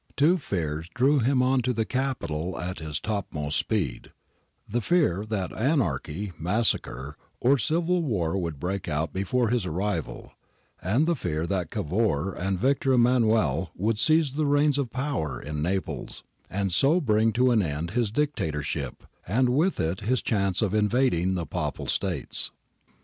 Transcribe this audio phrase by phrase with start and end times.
[0.17, 4.11] Two fears drew him on to the capital at his topmost speed:
[4.67, 10.31] the fear that anarchy, massacre, or civil war would break out be fore his arrival;
[10.81, 15.61] and the fear that Cavour and Victor Emmanuel would seize the reins of power in
[15.61, 20.73] Naples and so bring to an end his Dictatorship and with it his chance of
[20.73, 22.49] invading the Papal States.